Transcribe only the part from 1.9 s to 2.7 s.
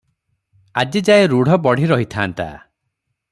ରହିଥାନ୍ତା